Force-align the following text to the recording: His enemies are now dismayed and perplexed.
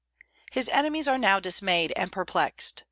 His 0.51 0.67
enemies 0.67 1.07
are 1.07 1.19
now 1.19 1.39
dismayed 1.39 1.93
and 1.95 2.11
perplexed. 2.11 2.79